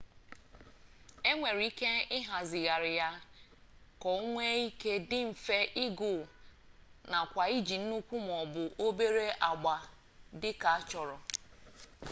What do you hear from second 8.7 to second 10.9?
obere agba dị ka